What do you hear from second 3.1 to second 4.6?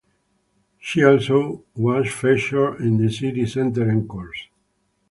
City Center Encores!